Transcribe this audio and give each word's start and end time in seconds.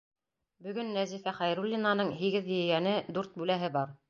Бөгөн 0.67 0.89
Нәзифә 0.95 1.35
Хәйруллинаның 1.41 2.11
һигеҙ 2.23 2.51
ейәне, 2.57 2.97
дүрт 3.17 3.41
бүләһе 3.45 3.75
бар. 3.79 3.99